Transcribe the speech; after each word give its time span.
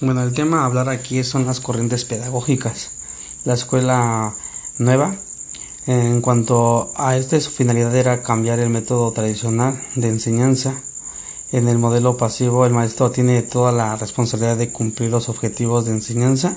Bueno, 0.00 0.22
el 0.22 0.32
tema 0.32 0.60
a 0.60 0.66
hablar 0.66 0.88
aquí 0.88 1.24
son 1.24 1.44
las 1.44 1.58
corrientes 1.58 2.04
pedagógicas. 2.04 2.92
La 3.44 3.54
escuela 3.54 4.32
nueva, 4.78 5.16
en 5.88 6.20
cuanto 6.20 6.92
a 6.94 7.16
esta, 7.16 7.40
su 7.40 7.50
finalidad 7.50 7.96
era 7.96 8.22
cambiar 8.22 8.60
el 8.60 8.70
método 8.70 9.10
tradicional 9.10 9.82
de 9.96 10.06
enseñanza. 10.06 10.80
En 11.50 11.66
el 11.66 11.78
modelo 11.78 12.16
pasivo, 12.16 12.64
el 12.64 12.72
maestro 12.72 13.10
tiene 13.10 13.42
toda 13.42 13.72
la 13.72 13.96
responsabilidad 13.96 14.56
de 14.56 14.70
cumplir 14.70 15.10
los 15.10 15.28
objetivos 15.28 15.86
de 15.86 15.90
enseñanza 15.90 16.56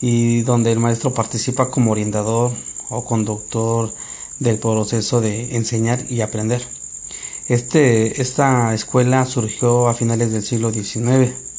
y 0.00 0.42
donde 0.42 0.70
el 0.70 0.78
maestro 0.78 1.12
participa 1.12 1.68
como 1.68 1.90
orientador 1.90 2.52
o 2.90 3.04
conductor 3.04 3.92
del 4.38 4.60
proceso 4.60 5.20
de 5.20 5.56
enseñar 5.56 6.04
y 6.08 6.20
aprender. 6.20 6.62
Este, 7.48 8.22
esta 8.22 8.72
escuela 8.72 9.26
surgió 9.26 9.88
a 9.88 9.94
finales 9.94 10.30
del 10.30 10.44
siglo 10.44 10.72
XIX 10.72 11.51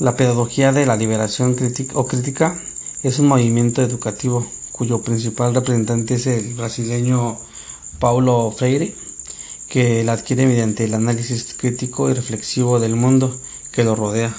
la 0.00 0.16
pedagogía 0.16 0.72
de 0.72 0.86
la 0.86 0.96
liberación 0.96 1.56
o 1.92 2.06
crítica 2.06 2.58
es 3.02 3.18
un 3.18 3.28
movimiento 3.28 3.82
educativo 3.82 4.46
cuyo 4.72 5.02
principal 5.02 5.54
representante 5.54 6.14
es 6.14 6.26
el 6.26 6.54
brasileño 6.54 7.38
Paulo 7.98 8.50
Freire, 8.56 8.94
que 9.68 10.02
la 10.02 10.14
adquiere 10.14 10.46
mediante 10.46 10.84
el 10.84 10.94
análisis 10.94 11.54
crítico 11.54 12.08
y 12.08 12.14
reflexivo 12.14 12.80
del 12.80 12.96
mundo 12.96 13.38
que 13.72 13.84
lo 13.84 13.94
rodea. 13.94 14.34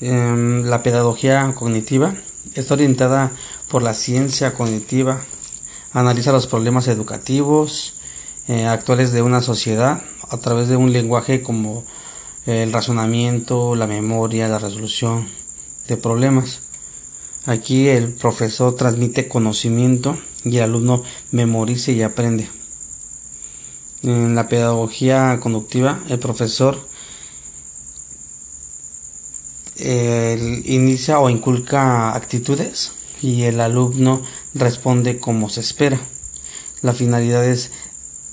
Em, 0.00 0.62
la 0.64 0.84
pedagogía 0.84 1.52
cognitiva 1.56 2.14
está 2.54 2.74
orientada 2.74 3.32
por 3.68 3.82
la 3.82 3.94
ciencia 3.94 4.54
cognitiva, 4.54 5.22
analiza 5.92 6.30
los 6.30 6.46
problemas 6.46 6.86
educativos 6.86 7.94
eh, 8.46 8.66
actuales 8.66 9.10
de 9.10 9.22
una 9.22 9.42
sociedad 9.42 10.02
a 10.28 10.36
través 10.38 10.68
de 10.68 10.76
un 10.76 10.92
lenguaje 10.92 11.42
como 11.42 11.84
el 12.46 12.72
razonamiento, 12.72 13.74
la 13.74 13.86
memoria, 13.86 14.48
la 14.48 14.58
resolución 14.58 15.28
de 15.88 15.96
problemas. 15.96 16.60
Aquí 17.46 17.88
el 17.88 18.12
profesor 18.12 18.76
transmite 18.76 19.28
conocimiento 19.28 20.18
y 20.44 20.58
el 20.58 20.64
alumno 20.64 21.02
memoriza 21.32 21.92
y 21.92 22.02
aprende. 22.02 22.48
En 24.02 24.34
la 24.34 24.48
pedagogía 24.48 25.38
conductiva, 25.40 26.00
el 26.08 26.18
profesor 26.18 26.88
inicia 29.76 31.20
o 31.20 31.30
inculca 31.30 32.14
actitudes 32.14 32.92
y 33.22 33.42
el 33.44 33.60
alumno 33.60 34.22
responde 34.54 35.18
como 35.18 35.48
se 35.48 35.60
espera. 35.60 36.00
La 36.82 36.92
finalidad 36.92 37.46
es 37.46 37.70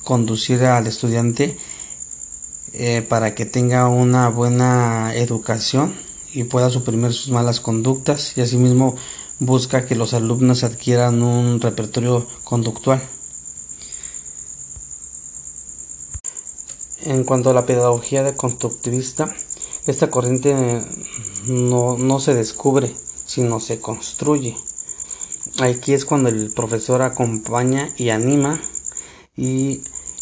conducir 0.03 0.63
al 0.63 0.88
estudiante 0.88 1.58
eh, 2.80 3.02
para 3.02 3.33
que 3.33 3.47
tenga 3.47 3.88
una 3.88 4.30
buena 4.30 5.16
educación 5.16 5.95
y 6.31 6.44
pueda 6.44 6.70
suprimir 6.70 7.11
sus 7.11 7.31
malas 7.31 7.59
conductas 7.59 8.38
y 8.38 8.42
asimismo 8.42 8.95
busca 9.39 9.88
que 9.88 9.95
los 9.95 10.14
alumnos 10.14 10.64
adquieran 10.64 11.23
un 11.23 11.59
repertorio 11.59 12.28
conductual. 12.44 13.02
En 17.02 17.23
cuanto 17.23 17.50
a 17.50 17.53
la 17.53 17.66
pedagogía 17.66 18.22
de 18.22 18.36
constructivista, 18.36 19.34
esta 19.88 20.12
corriente 20.12 20.84
no, 21.47 21.97
no 21.97 22.19
se 22.19 22.36
descubre, 22.36 22.94
sino 23.25 23.59
se 23.59 23.80
construye. 23.80 24.56
Aquí 25.59 25.94
es 25.94 26.06
cuando 26.06 26.30
el 26.30 26.52
profesor 26.52 27.02
acompaña 27.02 27.89
y 27.97 28.12
anima 28.12 28.62
y 29.36 29.81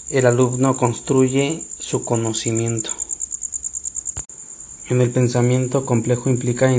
el 0.09 0.27
alumno 0.27 0.77
construye 0.77 1.63
su 1.79 2.03
conocimiento. 2.05 2.91
En 4.87 5.01
el 5.01 5.09
pensamiento 5.09 5.85
complejo 5.85 6.29
implica 6.29 6.71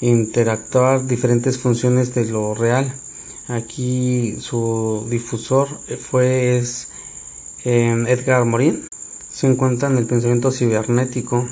interactuar 0.00 1.06
diferentes 1.06 1.58
funciones 1.58 2.14
de 2.14 2.24
lo 2.24 2.54
real. 2.54 2.92
Aquí 3.46 4.36
su 4.40 5.06
difusor 5.08 5.68
fue 5.98 6.58
es, 6.58 6.88
Edgar 7.64 8.44
Morin. 8.44 8.86
Se 9.30 9.46
encuentra 9.46 9.88
en 9.88 9.98
el 9.98 10.06
pensamiento 10.06 10.50
cibernético. 10.50 11.48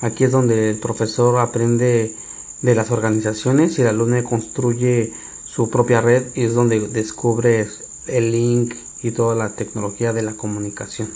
Aquí 0.00 0.24
es 0.24 0.32
donde 0.32 0.70
el 0.70 0.78
profesor 0.78 1.38
aprende 1.38 2.14
de 2.62 2.74
las 2.74 2.90
organizaciones 2.90 3.78
y 3.78 3.82
el 3.82 3.88
alumno 3.88 4.22
construye 4.24 5.12
su 5.44 5.68
propia 5.68 6.00
red 6.00 6.26
y 6.34 6.44
es 6.44 6.54
donde 6.54 6.88
descubre 6.88 7.68
el 8.06 8.32
link 8.32 8.74
y 9.02 9.12
toda 9.12 9.34
la 9.34 9.54
tecnología 9.54 10.12
de 10.12 10.22
la 10.22 10.34
comunicación. 10.34 11.10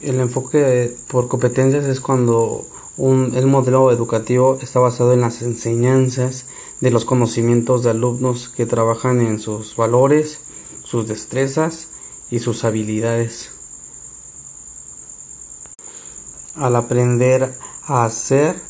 El 0.00 0.20
enfoque 0.20 0.96
por 1.08 1.28
competencias 1.28 1.84
es 1.86 2.00
cuando 2.00 2.66
un, 2.96 3.32
el 3.34 3.46
modelo 3.46 3.90
educativo 3.90 4.58
está 4.60 4.78
basado 4.78 5.12
en 5.12 5.20
las 5.20 5.42
enseñanzas 5.42 6.46
de 6.80 6.90
los 6.90 7.04
conocimientos 7.04 7.82
de 7.82 7.90
alumnos 7.90 8.48
que 8.48 8.66
trabajan 8.66 9.20
en 9.20 9.40
sus 9.40 9.74
valores, 9.76 10.40
sus 10.84 11.08
destrezas 11.08 11.88
y 12.30 12.38
sus 12.38 12.64
habilidades. 12.64 13.50
Al 16.54 16.76
aprender 16.76 17.54
a 17.86 18.04
hacer, 18.04 18.60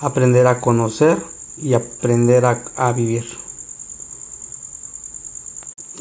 aprender 0.00 0.46
a 0.46 0.60
conocer 0.60 1.18
y 1.56 1.74
aprender 1.74 2.44
a, 2.44 2.64
a 2.76 2.92
vivir. 2.92 3.47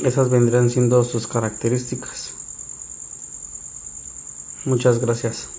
Esas 0.04 0.30
vendrían 0.30 0.70
siendo 0.70 1.04
sus 1.04 1.28
características. 1.28 2.34
Muchas 4.66 5.00
gracias. 5.00 5.50